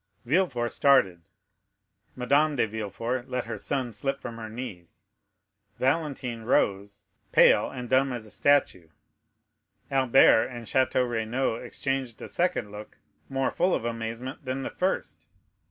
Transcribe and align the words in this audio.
Villefort 0.25 0.69
started, 0.71 1.21
Madame 2.15 2.55
de 2.55 2.65
Villefort 2.65 3.29
let 3.29 3.45
her 3.45 3.59
son 3.59 3.93
slip 3.93 4.19
from 4.19 4.37
her 4.37 4.49
knees, 4.49 5.03
Valentine 5.77 6.41
rose, 6.41 7.05
pale 7.31 7.69
and 7.69 7.87
dumb 7.87 8.11
as 8.11 8.25
a 8.25 8.31
statue. 8.31 8.89
Albert 9.91 10.47
and 10.47 10.65
Château 10.65 11.07
Renaud 11.07 11.57
exchanged 11.57 12.19
a 12.19 12.27
second 12.27 12.71
look, 12.71 12.97
more 13.29 13.51
full 13.51 13.75
of 13.75 13.85
amazement 13.85 14.43
than 14.43 14.63
the 14.63 14.71
first. 14.71 15.27